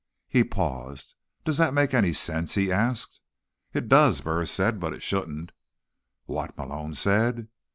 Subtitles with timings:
[0.27, 1.13] He paused.
[1.45, 3.19] "Does that make sense?" he asked.
[3.71, 5.51] "It does," Burris said, "but it shouldn't."
[6.25, 7.49] "What?" Malone said.